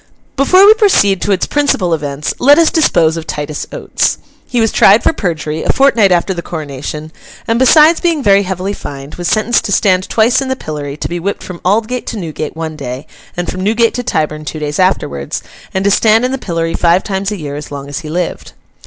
[0.35, 4.17] Before we proceed to its principal events, let us dispose of Titus Oates.
[4.47, 7.11] He was tried for perjury, a fortnight after the coronation,
[7.47, 11.07] and besides being very heavily fined, was sentenced to stand twice in the pillory, to
[11.07, 13.05] be whipped from Aldgate to Newgate one day,
[13.37, 17.03] and from Newgate to Tyburn two days afterwards, and to stand in the pillory five
[17.03, 18.53] times a year as long as he lived.